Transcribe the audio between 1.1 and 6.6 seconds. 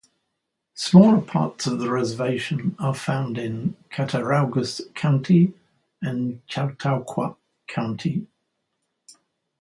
parts of the reservation are found in Cattaraugus County and